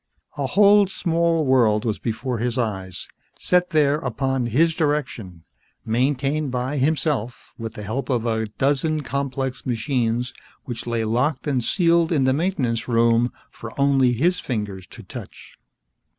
A 0.35 0.47
whole 0.47 0.87
small 0.87 1.45
world 1.45 1.85
was 1.85 1.99
before 1.99 2.39
his 2.39 2.57
eyes, 2.57 3.07
set 3.37 3.69
there 3.69 3.97
upon 3.99 4.47
his 4.47 4.73
direction, 4.73 5.43
maintained 5.85 6.49
by 6.49 6.77
himself 6.79 7.53
with 7.59 7.75
the 7.75 7.83
help 7.83 8.09
of 8.09 8.25
a 8.25 8.47
dozen 8.47 9.01
complex 9.03 9.63
machines 9.63 10.33
which 10.65 10.87
lay 10.87 11.05
locked 11.05 11.45
and 11.45 11.63
sealed 11.63 12.11
in 12.11 12.23
the 12.23 12.33
Maintenance 12.33 12.87
Room 12.87 13.31
for 13.51 13.79
only 13.79 14.13
his 14.13 14.39
fingers 14.39 14.87
to 14.87 15.03
touch. 15.03 15.53